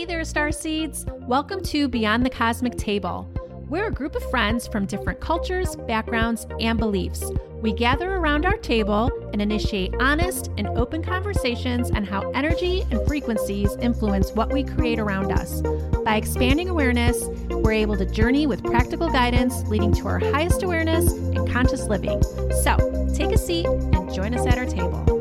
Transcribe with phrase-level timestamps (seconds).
[0.00, 1.04] Hey there, Star Seeds!
[1.28, 3.30] Welcome to Beyond the Cosmic Table.
[3.68, 7.22] We're a group of friends from different cultures, backgrounds, and beliefs.
[7.60, 13.06] We gather around our table and initiate honest and open conversations on how energy and
[13.06, 15.60] frequencies influence what we create around us.
[16.02, 21.12] By expanding awareness, we're able to journey with practical guidance leading to our highest awareness
[21.12, 22.22] and conscious living.
[22.62, 25.19] So, take a seat and join us at our table.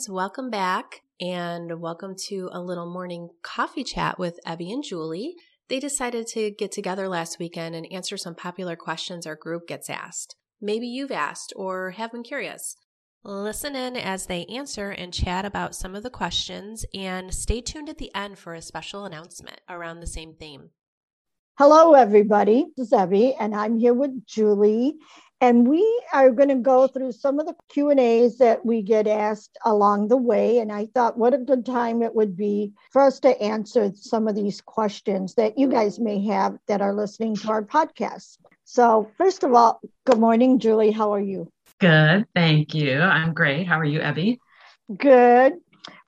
[0.00, 5.34] Friends, welcome back and welcome to a little morning coffee chat with Ebby and Julie.
[5.68, 9.90] They decided to get together last weekend and answer some popular questions our group gets
[9.90, 10.36] asked.
[10.58, 12.76] Maybe you've asked or have been curious.
[13.24, 17.90] Listen in as they answer and chat about some of the questions, and stay tuned
[17.90, 20.70] at the end for a special announcement around the same theme.
[21.58, 22.64] Hello, everybody.
[22.74, 24.96] This is Ebby, and I'm here with Julie
[25.40, 28.82] and we are going to go through some of the q and a's that we
[28.82, 30.58] get asked along the way.
[30.58, 34.28] And i thought what a good time it would be for us to answer some
[34.28, 38.38] of these questions that you guys may have that are listening to our podcast.
[38.64, 40.90] So first of all good morning julie.
[40.90, 41.50] How are you?
[41.78, 42.26] Good.
[42.34, 43.00] Thank you.
[43.00, 43.66] I'm great.
[43.66, 44.38] How are you ebby
[44.96, 45.54] good.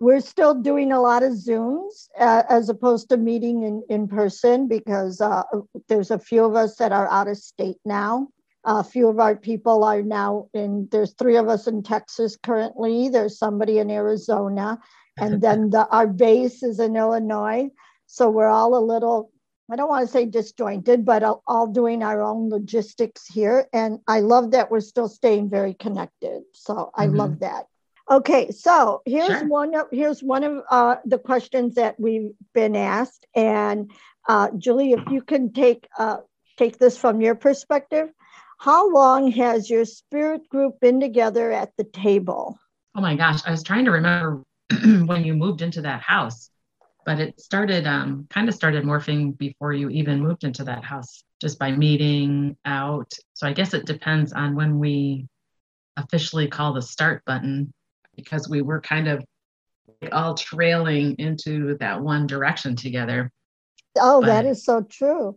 [0.00, 4.68] We're still doing a lot of zooms uh, as opposed to meeting in, in person
[4.68, 5.44] because uh,
[5.88, 8.28] there's a few of us that are out of state now
[8.64, 13.08] a few of our people are now in, there's three of us in Texas currently,
[13.08, 14.78] there's somebody in Arizona,
[15.18, 17.68] and then the, our base is in Illinois.
[18.06, 19.30] So we're all a little,
[19.70, 23.68] I don't want to say disjointed, but all, all doing our own logistics here.
[23.72, 26.42] And I love that we're still staying very connected.
[26.52, 27.16] So I mm-hmm.
[27.16, 27.66] love that.
[28.10, 29.48] Okay, so here's sure.
[29.48, 33.92] one of here's one of uh, the questions that we've been asked, and
[34.28, 36.18] uh, Julie, if you can take uh,
[36.58, 38.10] take this from your perspective,
[38.62, 42.56] how long has your spirit group been together at the table?
[42.94, 44.44] Oh my gosh, I was trying to remember
[45.04, 46.48] when you moved into that house,
[47.04, 51.24] but it started um, kind of started morphing before you even moved into that house,
[51.40, 53.12] just by meeting out.
[53.32, 55.26] So I guess it depends on when we
[55.96, 57.72] officially call the start button
[58.14, 59.24] because we were kind of
[60.12, 63.32] all trailing into that one direction together.
[63.98, 65.36] Oh, but, that is so true.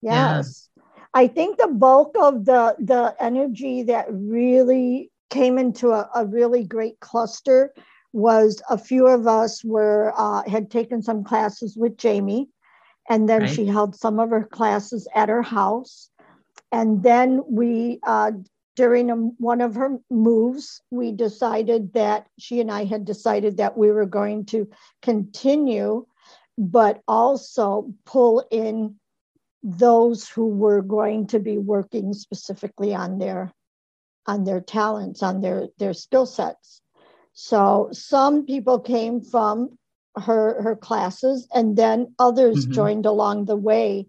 [0.00, 0.70] Yes.
[1.14, 6.64] I think the bulk of the the energy that really came into a, a really
[6.64, 7.74] great cluster
[8.12, 12.48] was a few of us were uh, had taken some classes with Jamie,
[13.08, 13.50] and then right.
[13.50, 16.10] she held some of her classes at her house,
[16.70, 18.32] and then we uh,
[18.74, 23.76] during a, one of her moves we decided that she and I had decided that
[23.76, 24.68] we were going to
[25.02, 26.06] continue,
[26.56, 28.96] but also pull in
[29.62, 33.52] those who were going to be working specifically on their
[34.26, 36.80] on their talents on their their skill sets
[37.32, 39.78] so some people came from
[40.16, 42.72] her her classes and then others mm-hmm.
[42.72, 44.06] joined along the way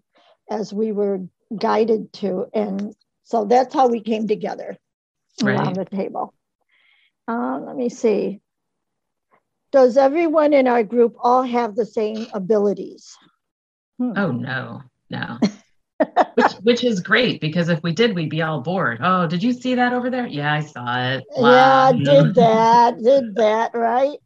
[0.50, 1.20] as we were
[1.56, 4.76] guided to and so that's how we came together
[5.42, 5.56] right.
[5.56, 6.34] around the table
[7.28, 8.40] uh, let me see
[9.72, 13.16] does everyone in our group all have the same abilities
[13.98, 14.12] hmm.
[14.16, 14.82] oh no
[15.14, 15.38] no.
[16.34, 18.98] which which is great because if we did, we'd be all bored.
[19.02, 20.26] Oh, did you see that over there?
[20.26, 21.24] Yeah, I saw it.
[21.36, 21.92] Wow.
[21.92, 24.18] Yeah, did that, did that, right?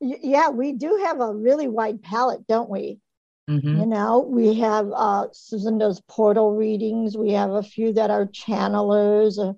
[0.00, 3.00] Yeah, we do have a really wide palette, don't we?
[3.48, 3.80] Mm-hmm.
[3.80, 7.16] You know, we have uh, Susan does portal readings.
[7.16, 9.56] We have a few that are channelers, a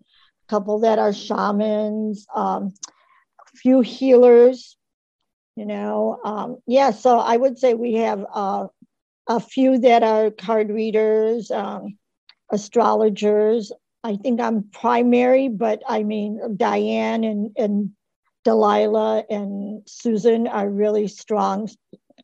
[0.49, 2.73] couple that are shamans, um,
[3.41, 4.77] a few healers.
[5.57, 6.93] You know, um, yeah.
[6.93, 8.69] So I would say we have uh,
[9.31, 11.97] a few that are card readers, um,
[12.51, 13.71] astrologers.
[14.03, 17.93] I think I'm primary, but I mean, Diane and, and
[18.45, 21.71] Delilah and Susan are really strong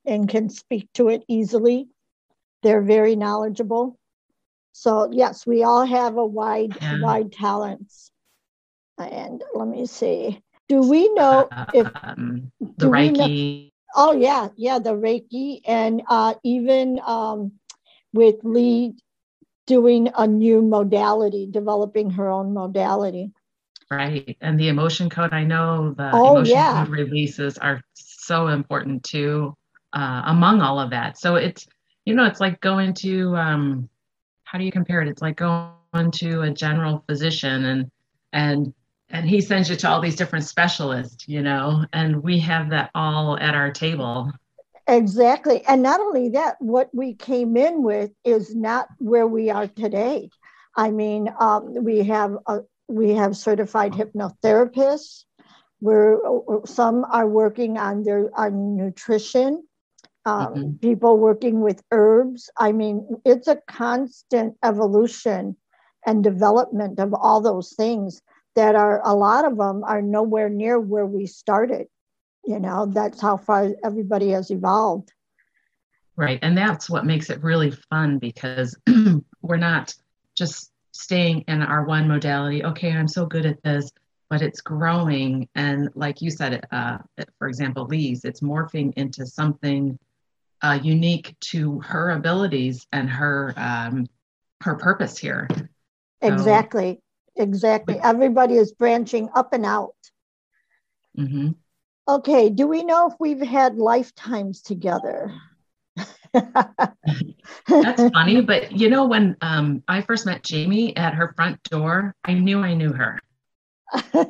[0.05, 1.87] and can speak to it easily.
[2.65, 3.97] They're very knowledgeable.
[4.73, 7.00] So yes, we all have a wide, yeah.
[7.00, 8.11] wide talents.
[8.99, 10.43] And let me see.
[10.69, 13.70] Do we know if um, the Reiki?
[13.94, 17.53] Oh yeah, yeah, the Reiki, and uh, even um,
[18.12, 18.94] with Lee
[19.67, 23.33] doing a new modality, developing her own modality.
[23.91, 25.33] Right, and the emotion code.
[25.33, 26.85] I know the oh, emotion yeah.
[26.85, 29.56] code releases are so important too.
[29.93, 31.67] Uh, among all of that, so it's
[32.05, 33.88] you know it's like going to um,
[34.44, 35.09] how do you compare it?
[35.09, 37.91] It's like going to a general physician and
[38.33, 38.75] and
[39.11, 42.91] and he sends you to all these different specialists you know and we have that
[42.94, 44.31] all at our table
[44.88, 49.67] exactly and not only that what we came in with is not where we are
[49.67, 50.29] today
[50.76, 55.25] i mean um, we have a, we have certified hypnotherapists.
[55.81, 56.19] We're,
[56.64, 59.67] some are working on their on nutrition.
[60.25, 60.70] Um, mm-hmm.
[60.76, 62.50] People working with herbs.
[62.56, 65.56] I mean, it's a constant evolution
[66.05, 68.23] and development of all those things
[68.56, 71.87] that are a lot of them are nowhere near where we started.
[72.44, 75.12] You know, that's how far everybody has evolved.
[76.17, 76.38] Right.
[76.43, 78.76] And that's what makes it really fun because
[79.43, 79.94] we're not
[80.35, 82.64] just staying in our one modality.
[82.64, 83.91] Okay, I'm so good at this,
[84.31, 85.49] but it's growing.
[85.55, 86.99] And like you said, uh,
[87.38, 89.99] for example, Lee's, it's morphing into something
[90.62, 94.06] uh, unique to her abilities and her um,
[94.62, 95.49] her purpose here.
[96.23, 97.00] Exactly.
[97.37, 97.99] Exactly.
[98.03, 99.94] Everybody is branching up and out.
[101.19, 101.50] Mm-hmm.
[102.09, 102.50] Okay.
[102.50, 105.35] Do we know if we've had lifetimes together?
[106.33, 112.15] That's funny, but you know, when um, I first met Jamie at her front door,
[112.25, 113.19] I knew I knew her,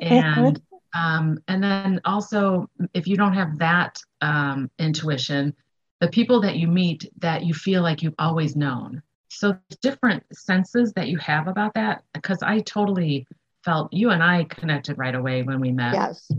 [0.01, 0.61] and
[0.95, 5.53] um, and then also, if you don't have that um, intuition,
[5.99, 9.01] the people that you meet that you feel like you've always known.
[9.29, 13.27] So different senses that you have about that, because I totally
[13.63, 15.93] felt you and I connected right away when we met.
[15.93, 16.31] Yes.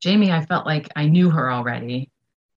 [0.00, 2.10] Jamie, I felt like I knew her already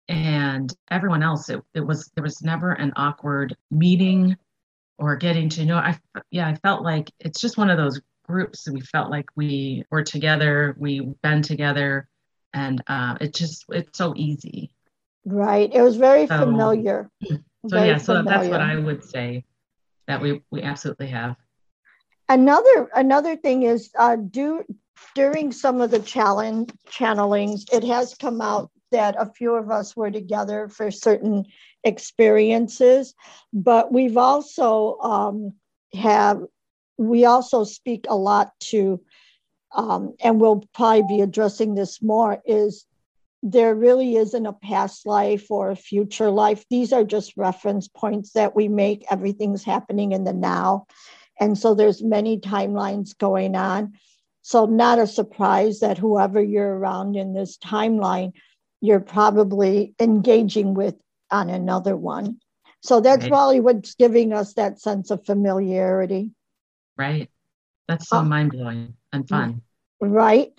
[0.09, 4.35] and everyone else it, it was there was never an awkward meeting
[4.97, 5.97] or getting to know i
[6.31, 10.03] yeah i felt like it's just one of those groups we felt like we were
[10.03, 12.07] together we've been together
[12.53, 14.71] and uh, it just it's so easy
[15.25, 18.39] right it was very so, familiar so very yeah so familiar.
[18.39, 19.43] that's what i would say
[20.09, 21.37] that we we absolutely have
[22.27, 24.63] another another thing is uh do
[25.15, 29.95] during some of the challenge channelings it has come out that a few of us
[29.95, 31.45] were together for certain
[31.83, 33.13] experiences,
[33.53, 35.53] but we've also um,
[35.93, 36.41] have
[36.97, 39.01] we also speak a lot to,
[39.73, 42.41] um, and we'll probably be addressing this more.
[42.45, 42.85] Is
[43.41, 46.65] there really isn't a past life or a future life?
[46.69, 49.05] These are just reference points that we make.
[49.09, 50.87] Everything's happening in the now,
[51.39, 53.93] and so there's many timelines going on.
[54.41, 58.33] So not a surprise that whoever you're around in this timeline
[58.81, 60.95] you're probably engaging with
[61.31, 62.39] on another one.
[62.81, 63.29] So that's right.
[63.29, 66.31] probably what's giving us that sense of familiarity.
[66.97, 67.29] Right.
[67.87, 69.61] That's so uh, mind blowing and fun.
[69.99, 70.53] Right.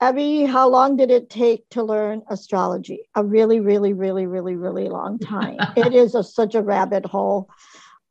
[0.00, 3.08] Abby, how long did it take to learn astrology?
[3.16, 5.56] A really, really, really, really, really long time.
[5.76, 7.48] it is a, such a rabbit hole.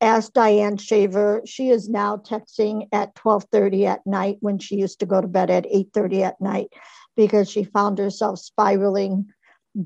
[0.01, 1.41] Ask Diane Shaver.
[1.45, 5.49] She is now texting at 12:30 at night when she used to go to bed
[5.49, 6.67] at 8:30 at night
[7.15, 9.27] because she found herself spiraling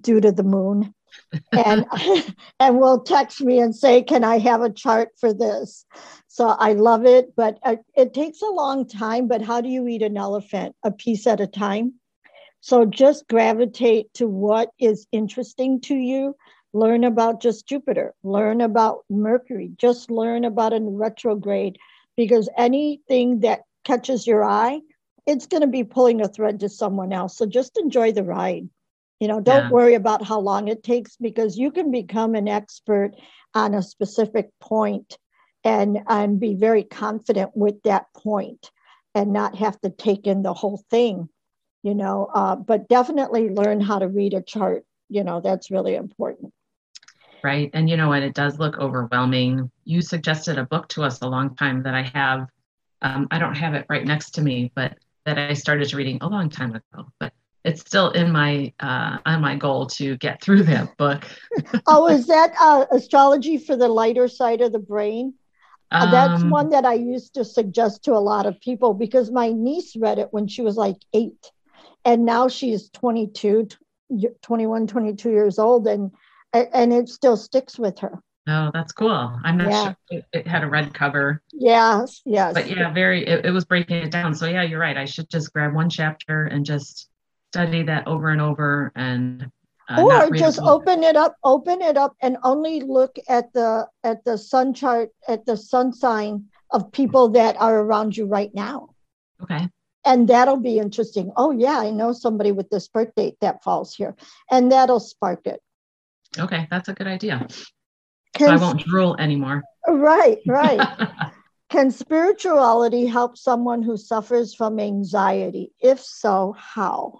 [0.01, 0.93] due to the moon
[1.51, 1.85] and
[2.59, 5.85] and will text me and say can i have a chart for this?
[6.27, 9.87] So i love it but uh, it takes a long time but how do you
[9.87, 10.75] eat an elephant?
[10.83, 11.93] A piece at a time?
[12.61, 16.35] So just gravitate to what is interesting to you.
[16.73, 18.13] Learn about just jupiter.
[18.23, 19.71] Learn about mercury.
[19.77, 21.77] Just learn about a retrograde
[22.15, 24.79] because anything that catches your eye
[25.27, 27.37] it's going to be pulling a thread to someone else.
[27.37, 28.67] So just enjoy the ride
[29.21, 29.69] you know, don't yeah.
[29.69, 33.11] worry about how long it takes because you can become an expert
[33.53, 35.15] on a specific point
[35.63, 38.71] and and be very confident with that point
[39.13, 41.29] and not have to take in the whole thing
[41.83, 45.93] you know uh, but definitely learn how to read a chart you know that's really
[45.93, 46.51] important.
[47.43, 47.69] Right.
[47.73, 49.69] And you know what it does look overwhelming.
[49.83, 52.47] You suggested a book to us a long time that i have.
[53.03, 56.27] Um, i don't have it right next to me but that i started reading a
[56.27, 60.63] long time ago but it's still in my uh, on my goal to get through
[60.63, 61.25] that book.
[61.87, 65.33] oh, is that uh, astrology for the lighter side of the brain?
[65.91, 69.51] Um, That's one that I used to suggest to a lot of people because my
[69.51, 71.51] niece read it when she was like eight,
[72.05, 73.67] and now she's 22,
[74.41, 76.11] 21, 22 years old, and
[76.53, 78.21] and it still sticks with her.
[78.47, 79.39] Oh, that's cool.
[79.43, 79.83] I'm not yeah.
[79.83, 81.43] sure it, it, had a red cover.
[81.53, 82.53] Yes, yes.
[82.53, 84.33] But yeah, very, it, it was breaking it down.
[84.33, 84.97] So yeah, you're right.
[84.97, 87.10] I should just grab one chapter and just
[87.51, 89.51] study that over and over and
[89.89, 94.23] uh, or just open it up open it up and only look at the at
[94.23, 98.87] the sun chart at the sun sign of people that are around you right now.
[99.43, 99.67] Okay.
[100.05, 101.33] And that'll be interesting.
[101.35, 104.15] Oh yeah i know somebody with this birth date that falls here
[104.49, 105.59] and that'll spark it.
[106.39, 107.47] Okay that's a good idea.
[108.33, 109.61] Can, so i won't drool anymore.
[109.89, 110.79] Right right.
[111.69, 115.73] Can spirituality help someone who suffers from anxiety?
[115.81, 117.19] If so, how?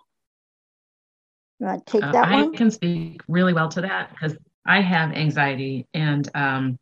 [1.61, 2.55] You want to take uh, that I one?
[2.55, 6.79] can speak really well to that because I have anxiety and um,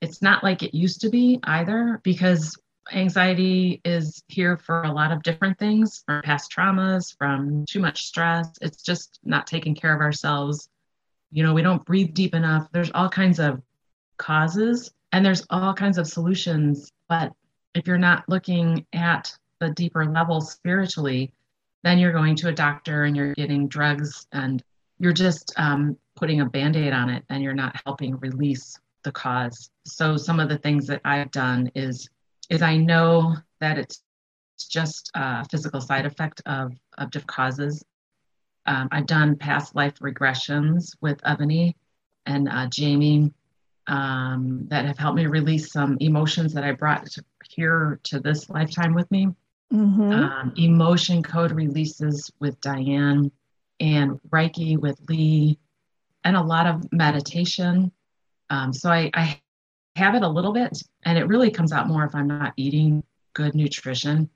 [0.00, 2.56] it's not like it used to be either because
[2.92, 8.04] anxiety is here for a lot of different things from past traumas, from too much
[8.04, 8.48] stress.
[8.62, 10.68] It's just not taking care of ourselves.
[11.32, 12.68] You know, we don't breathe deep enough.
[12.70, 13.60] There's all kinds of
[14.18, 16.92] causes and there's all kinds of solutions.
[17.08, 17.32] But
[17.74, 21.32] if you're not looking at the deeper level spiritually,
[21.82, 24.62] then you're going to a doctor and you're getting drugs and
[24.98, 29.12] you're just um, putting a band aid on it and you're not helping release the
[29.12, 29.70] cause.
[29.86, 32.08] So, some of the things that I've done is
[32.50, 34.02] is I know that it's
[34.68, 37.84] just a physical side effect of, of different causes.
[38.66, 41.76] Um, I've done past life regressions with Ebony
[42.26, 43.32] and uh, Jamie
[43.86, 48.50] um, that have helped me release some emotions that I brought to, here to this
[48.50, 49.28] lifetime with me.
[49.72, 50.12] Mm-hmm.
[50.12, 53.30] Um, emotion code releases with Diane
[53.78, 55.58] and Reiki with Lee,
[56.24, 57.92] and a lot of meditation.
[58.50, 59.40] Um, so I, I
[59.96, 63.04] have it a little bit, and it really comes out more if I'm not eating
[63.32, 64.28] good nutrition.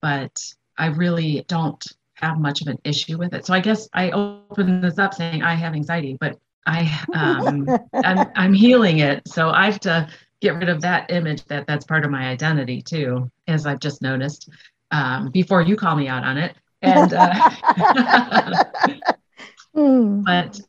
[0.00, 0.42] But
[0.78, 1.84] I really don't
[2.14, 3.44] have much of an issue with it.
[3.44, 8.30] So I guess I open this up saying I have anxiety, but I um, I'm,
[8.34, 9.28] I'm healing it.
[9.28, 10.08] So I have to
[10.40, 14.02] get rid of that image that that's part of my identity too, as I've just
[14.02, 14.48] noticed
[14.90, 16.54] um, before you call me out on it.
[16.82, 17.32] And uh,
[19.76, 20.24] mm.
[20.24, 20.60] but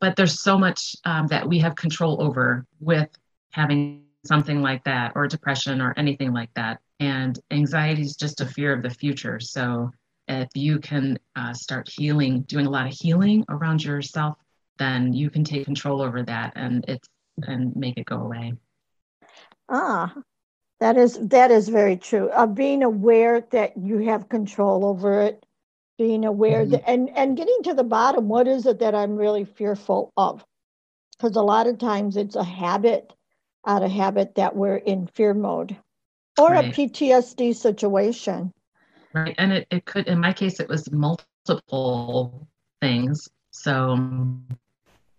[0.00, 3.08] but there's so much um, that we have control over with
[3.50, 6.80] having something like that or depression or anything like that.
[7.00, 9.40] And anxiety is just a fear of the future.
[9.40, 9.90] So
[10.28, 14.36] if you can uh, start healing, doing a lot of healing around yourself,
[14.78, 17.08] then you can take control over that and it's
[17.46, 18.54] and make it go away.
[19.68, 20.14] Ah,
[20.80, 22.28] that is that is very true.
[22.30, 25.44] Of uh, being aware that you have control over it,
[25.98, 26.72] being aware mm-hmm.
[26.72, 30.44] that and and getting to the bottom, what is it that I'm really fearful of?
[31.18, 33.12] Because a lot of times it's a habit
[33.66, 35.76] out of habit that we're in fear mode
[36.38, 36.66] or right.
[36.66, 38.52] a PTSD situation.
[39.12, 39.34] Right.
[39.38, 42.46] And it, it could, in my case, it was multiple
[42.80, 43.28] things.
[43.50, 44.46] So, um,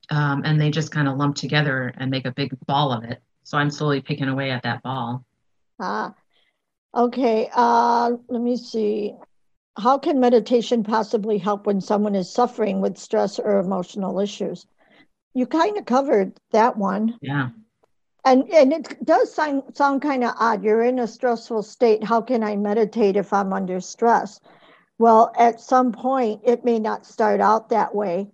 [0.09, 3.21] and they just kind of lump together and make a big ball of it.
[3.47, 5.23] So I'm slowly picking away at that ball.
[5.79, 6.13] Ah,
[6.93, 7.49] okay.
[7.53, 9.13] Uh, let me see.
[9.77, 14.67] How can meditation possibly help when someone is suffering with stress or emotional issues?
[15.33, 17.17] You kind of covered that one.
[17.21, 17.51] Yeah
[18.25, 22.19] and and it does sound sound kind of odd you're in a stressful state how
[22.19, 24.41] can i meditate if i'm under stress
[24.97, 28.27] well at some point it may not start out that way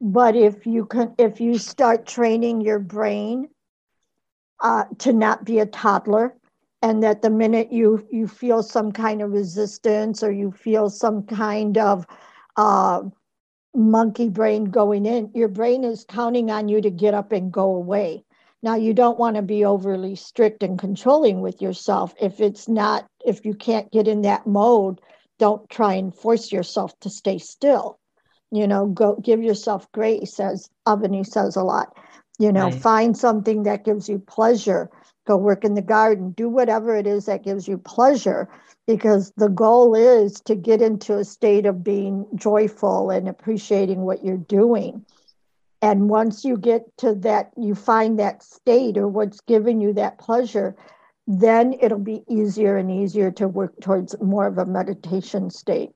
[0.00, 3.48] but if you can if you start training your brain
[4.60, 6.34] uh, to not be a toddler
[6.82, 11.22] and that the minute you you feel some kind of resistance or you feel some
[11.24, 12.06] kind of
[12.56, 13.02] uh,
[13.74, 17.74] monkey brain going in your brain is counting on you to get up and go
[17.74, 18.24] away
[18.66, 22.14] now, you don't want to be overly strict and controlling with yourself.
[22.20, 25.00] If it's not, if you can't get in that mode,
[25.38, 28.00] don't try and force yourself to stay still.
[28.50, 31.96] You know, go give yourself grace, as Avani says a lot.
[32.38, 32.74] You know, right.
[32.74, 34.90] find something that gives you pleasure.
[35.26, 38.48] Go work in the garden, do whatever it is that gives you pleasure,
[38.86, 44.24] because the goal is to get into a state of being joyful and appreciating what
[44.24, 45.04] you're doing
[45.82, 50.18] and once you get to that, you find that state or what's giving you that
[50.18, 50.74] pleasure,
[51.26, 55.90] then it'll be easier and easier to work towards more of a meditation state.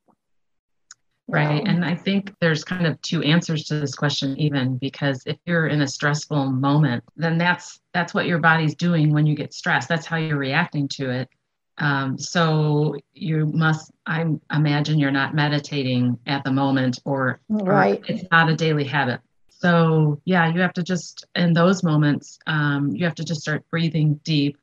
[1.30, 1.62] Right.
[1.66, 5.68] And I think there's kind of two answers to this question even because if you're
[5.68, 9.88] in a stressful moment, then that's that's what your body's doing when you get stressed.
[9.88, 11.28] That's how you're reacting to it.
[11.78, 18.00] Um, so you must I imagine you're not meditating at the moment or, right.
[18.00, 19.20] Or it's not a daily habit.
[19.48, 23.62] So yeah, you have to just in those moments, um, you have to just start
[23.70, 24.56] breathing deep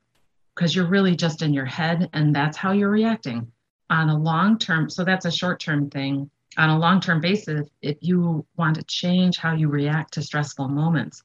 [0.54, 3.52] because you're really just in your head, and that's how you're reacting.
[3.90, 6.28] On a long term, so that's a short term thing.
[6.56, 10.68] On a long term basis, if you want to change how you react to stressful
[10.68, 11.22] moments,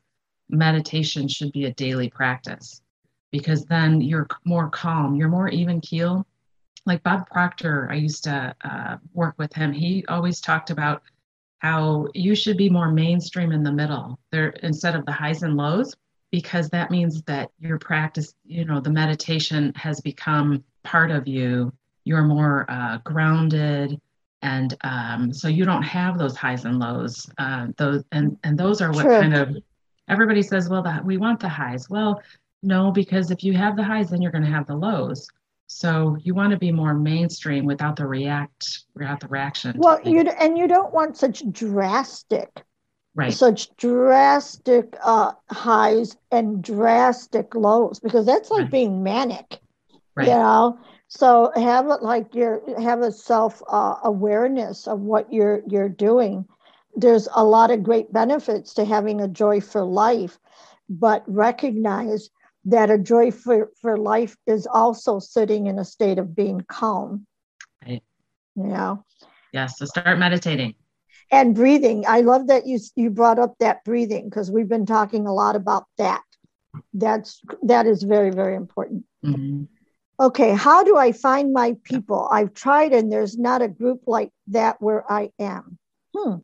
[0.50, 2.82] meditation should be a daily practice
[3.32, 6.25] because then you're more calm, you're more even keel.
[6.86, 9.72] Like Bob Proctor, I used to uh, work with him.
[9.72, 11.01] He always talked about
[11.63, 15.56] how you should be more mainstream in the middle there instead of the highs and
[15.56, 15.96] lows
[16.30, 21.72] because that means that your practice you know the meditation has become part of you
[22.03, 24.00] you're more uh, grounded
[24.43, 28.81] and um, so you don't have those highs and lows uh, those and and those
[28.81, 29.19] are what True.
[29.19, 29.57] kind of
[30.09, 32.21] everybody says well that we want the highs well
[32.62, 35.27] no because if you have the highs then you're going to have the lows
[35.73, 39.75] so you want to be more mainstream without the react, without the reaction.
[39.77, 42.62] Well, you and you don't want such drastic,
[43.15, 43.33] right?
[43.33, 48.71] Such drastic uh, highs and drastic lows because that's like right.
[48.71, 49.59] being manic.
[50.15, 50.27] Right.
[50.27, 50.79] You know,
[51.15, 56.46] so have it like you're have a self uh, awareness of what you're you're doing.
[56.96, 60.39] There's a lot of great benefits to having a joy for life,
[60.89, 62.29] but recognize
[62.65, 67.27] that a joy for, for life is also sitting in a state of being calm.
[67.86, 68.01] Right.
[68.55, 69.03] Know?
[69.51, 69.77] Yes.
[69.77, 70.74] So start meditating.
[71.32, 72.05] And breathing.
[72.08, 75.55] I love that you you brought up that breathing because we've been talking a lot
[75.55, 76.24] about that.
[76.91, 79.05] That's that is very, very important.
[79.24, 79.65] Mm-hmm.
[80.20, 82.27] Okay, how do I find my people?
[82.32, 85.77] I've tried and there's not a group like that where I am.
[86.15, 86.36] Hmm.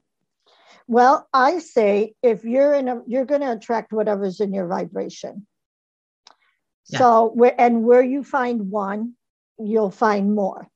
[0.88, 5.46] Well, I say if you're in a, you're going to attract whatever's in your vibration.
[6.88, 7.00] Yeah.
[7.00, 9.14] So, where and where you find one,
[9.60, 10.68] you'll find more.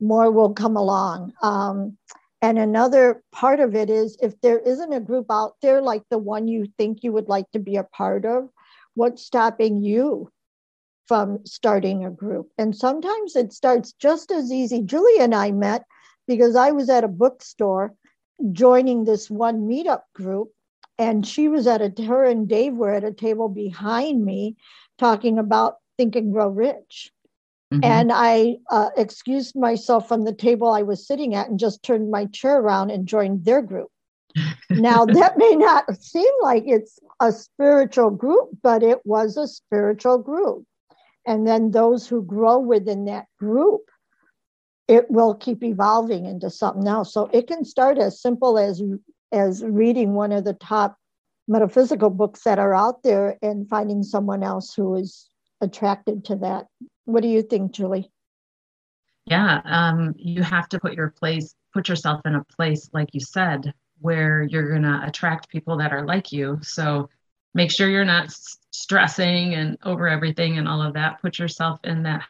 [0.00, 1.32] More will come along.
[1.42, 1.98] Um,
[2.40, 6.18] and another part of it is if there isn't a group out there like the
[6.18, 8.48] one you think you would like to be a part of,
[8.94, 10.30] what's stopping you
[11.06, 12.48] from starting a group?
[12.58, 14.82] And sometimes it starts just as easy.
[14.82, 15.84] Julie and I met
[16.26, 17.94] because I was at a bookstore
[18.52, 20.50] joining this one meetup group
[20.98, 24.56] and she was at a her and dave were at a table behind me
[24.98, 27.12] talking about think and grow rich
[27.72, 27.84] mm-hmm.
[27.84, 32.10] and i uh, excused myself from the table i was sitting at and just turned
[32.10, 33.88] my chair around and joined their group
[34.70, 40.18] now that may not seem like it's a spiritual group but it was a spiritual
[40.18, 40.64] group
[41.26, 43.82] and then those who grow within that group
[44.88, 47.14] it will keep evolving into something else.
[47.14, 48.82] So it can start as simple as
[49.32, 50.96] as reading one of the top
[51.48, 55.30] metaphysical books that are out there and finding someone else who is
[55.62, 56.66] attracted to that.
[57.06, 58.10] What do you think, Julie?
[59.24, 63.20] Yeah, um, you have to put your place, put yourself in a place, like you
[63.20, 66.58] said, where you're going to attract people that are like you.
[66.62, 67.08] So
[67.54, 68.34] make sure you're not
[68.70, 71.20] stressing and over everything and all of that.
[71.20, 72.22] Put yourself in that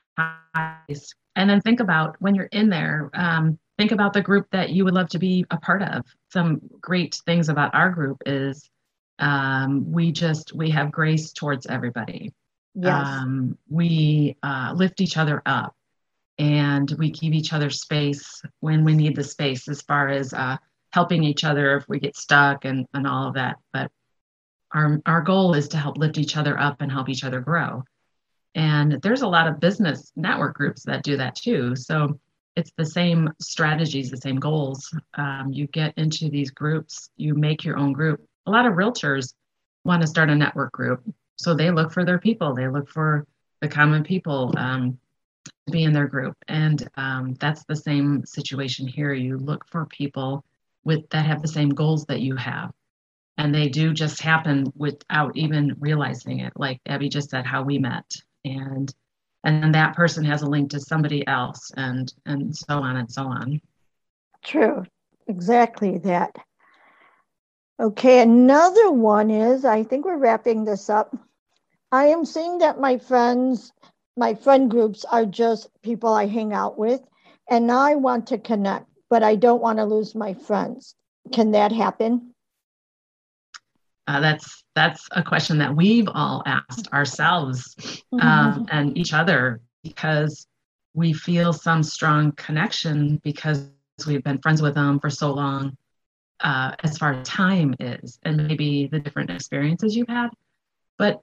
[0.86, 4.70] place and then think about when you're in there um, think about the group that
[4.70, 8.68] you would love to be a part of some great things about our group is
[9.18, 12.32] um, we just we have grace towards everybody
[12.74, 13.06] yes.
[13.06, 15.74] Um, we uh, lift each other up
[16.38, 20.56] and we give each other space when we need the space as far as uh,
[20.92, 23.90] helping each other if we get stuck and, and all of that but
[24.72, 27.82] our, our goal is to help lift each other up and help each other grow
[28.54, 31.74] and there's a lot of business network groups that do that too.
[31.74, 32.18] So
[32.54, 34.94] it's the same strategies, the same goals.
[35.14, 38.22] Um, you get into these groups, you make your own group.
[38.46, 39.34] A lot of realtors
[39.84, 41.02] want to start a network group.
[41.36, 43.26] So they look for their people, they look for
[43.60, 44.98] the common people um,
[45.66, 46.36] to be in their group.
[46.48, 49.14] And um, that's the same situation here.
[49.14, 50.44] You look for people
[50.84, 52.72] with that have the same goals that you have.
[53.38, 56.52] And they do just happen without even realizing it.
[56.56, 58.10] Like Abby just said, how we met.
[58.44, 58.92] And
[59.44, 63.24] and that person has a link to somebody else and and so on and so
[63.24, 63.60] on.
[64.44, 64.84] True.
[65.26, 66.36] Exactly that.
[67.80, 71.16] Okay another one is i think we're wrapping this up.
[71.90, 73.72] I am seeing that my friends
[74.16, 77.00] my friend groups are just people i hang out with
[77.48, 80.94] and now i want to connect but i don't want to lose my friends.
[81.32, 82.34] Can that happen
[84.12, 87.74] uh, that's that's a question that we've all asked ourselves
[88.12, 88.64] um, mm-hmm.
[88.70, 90.46] and each other because
[90.94, 93.70] we feel some strong connection because
[94.06, 95.76] we've been friends with them for so long
[96.40, 100.28] uh, as far as time is and maybe the different experiences you've had.
[100.98, 101.22] But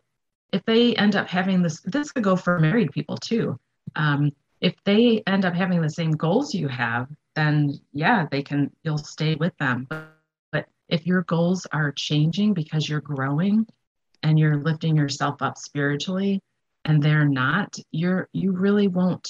[0.52, 3.60] if they end up having this this could go for married people too.
[3.96, 8.72] Um, if they end up having the same goals you have then yeah they can
[8.84, 9.86] you'll stay with them.
[9.88, 10.19] But
[10.90, 13.66] if your goals are changing because you're growing
[14.24, 16.42] and you're lifting yourself up spiritually
[16.86, 19.30] and they're not you're you really won't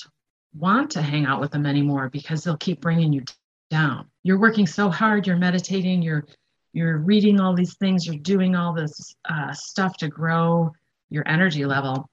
[0.56, 3.24] want to hang out with them anymore because they'll keep bringing you
[3.70, 4.08] down.
[4.24, 6.26] You're working so hard you're meditating you're
[6.74, 10.72] you're reading all these things you're doing all this uh, stuff to grow
[11.10, 12.10] your energy level.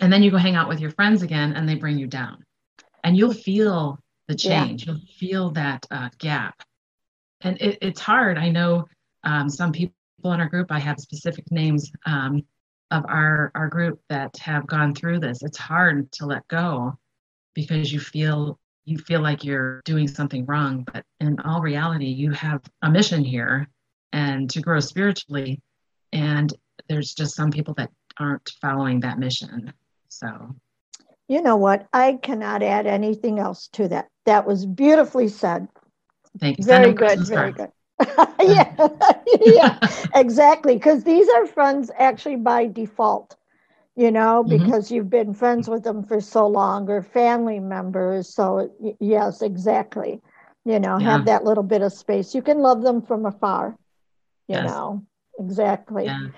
[0.00, 2.44] And then you go hang out with your friends again and they bring you down.
[3.02, 4.86] And you'll feel the change.
[4.86, 4.92] Yeah.
[4.92, 6.62] you'll feel that uh, gap
[7.42, 8.38] and it, it's hard.
[8.38, 8.84] I know
[9.24, 9.94] um, some people
[10.24, 10.70] in our group.
[10.70, 12.42] I have specific names um,
[12.90, 15.42] of our our group that have gone through this.
[15.42, 16.98] It's hard to let go
[17.54, 22.30] because you feel you feel like you're doing something wrong, but in all reality, you
[22.30, 23.68] have a mission here
[24.12, 25.60] and to grow spiritually.
[26.12, 26.54] And
[26.88, 29.72] there's just some people that aren't following that mission.
[30.08, 30.54] So,
[31.28, 31.88] you know what?
[31.92, 34.06] I cannot add anything else to that.
[34.24, 35.66] That was beautifully said.
[36.38, 36.64] Thank you.
[36.64, 37.26] Very good.
[37.26, 37.70] Very good.
[38.40, 38.74] yeah,
[39.40, 39.78] yeah,
[40.14, 40.74] exactly.
[40.74, 43.36] Because these are friends actually by default.
[43.96, 44.64] you know, mm-hmm.
[44.64, 48.28] because you've been friends with them for so long or family members.
[48.28, 48.70] So,
[49.00, 50.20] yes, exactly.
[50.64, 51.12] You know, yeah.
[51.12, 52.34] have that little bit of space.
[52.34, 53.74] You can love them from afar,
[54.48, 54.66] you yes.
[54.66, 55.02] know,
[55.38, 56.04] exactly.
[56.04, 56.28] Yeah.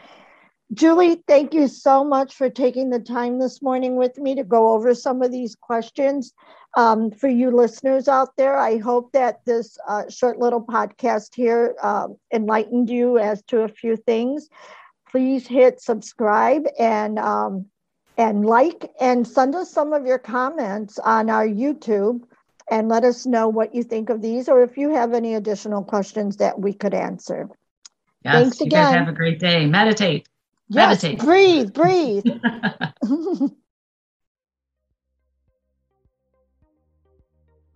[0.74, 4.74] Julie, thank you so much for taking the time this morning with me to go
[4.74, 6.34] over some of these questions.
[6.76, 11.74] Um, for you listeners out there, I hope that this uh, short little podcast here
[11.82, 14.50] uh, enlightened you as to a few things
[15.10, 17.66] please hit subscribe and um,
[18.16, 22.22] and like and send us some of your comments on our YouTube
[22.70, 25.82] and let us know what you think of these or if you have any additional
[25.82, 27.48] questions that we could answer.
[28.24, 28.80] Yes, Thanks again.
[28.80, 29.66] You guys have a great day.
[29.66, 30.28] Meditate.
[30.68, 31.18] Yes, Meditate.
[31.20, 32.24] breathe, breathe.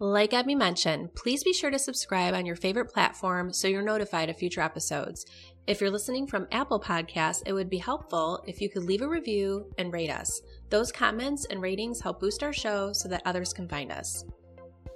[0.03, 4.29] Like Abby mentioned, please be sure to subscribe on your favorite platform so you're notified
[4.29, 5.25] of future episodes.
[5.69, 9.09] If you're listening from Apple Podcasts, it would be helpful if you could leave a
[9.09, 10.43] review and rate us.
[10.71, 14.25] Those comments and ratings help boost our show so that others can find us.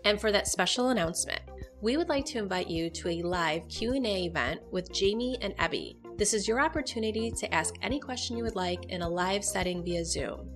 [0.05, 1.43] And for that special announcement,
[1.81, 6.01] we would like to invite you to a live Q&A event with Jamie and Abby.
[6.17, 9.85] This is your opportunity to ask any question you would like in a live setting
[9.85, 10.49] via Zoom.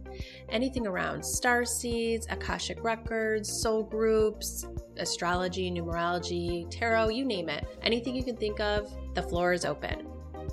[0.49, 7.67] Anything around star seeds, Akashic records, soul groups, astrology, numerology, tarot, you name it.
[7.83, 10.07] Anything you can think of, the floor is open.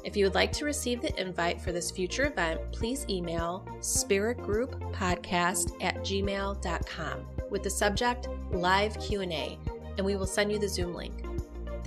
[0.03, 5.71] If you would like to receive the invite for this future event, please email spiritgrouppodcast
[5.81, 9.57] at gmail.com with the subject Live Q&A,
[9.97, 11.23] and we will send you the Zoom link.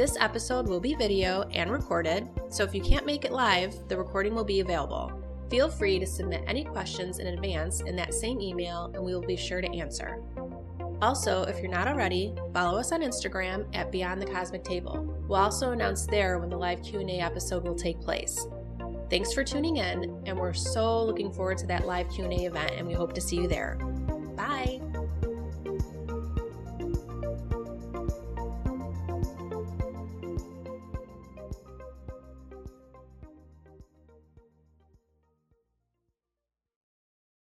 [0.00, 3.98] This episode will be video and recorded, so if you can't make it live, the
[3.98, 5.12] recording will be available.
[5.50, 9.20] Feel free to submit any questions in advance in that same email, and we will
[9.20, 10.22] be sure to answer.
[11.02, 15.04] Also, if you're not already, follow us on Instagram at Beyond the Cosmic Table.
[15.28, 18.46] We'll also announce there when the live Q&A episode will take place.
[19.10, 22.86] Thanks for tuning in, and we're so looking forward to that live Q&A event and
[22.86, 23.76] we hope to see you there.
[24.34, 24.80] Bye.